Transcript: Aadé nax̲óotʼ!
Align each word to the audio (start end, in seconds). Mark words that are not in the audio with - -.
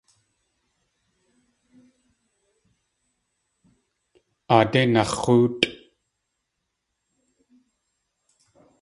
Aadé 4.55 4.81
nax̲óotʼ! 4.93 5.63